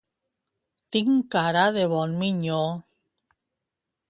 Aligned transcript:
Tinc 0.95 1.29
cara 1.37 1.67
de 1.77 1.85
bon 1.93 2.19
minyó. 2.23 2.59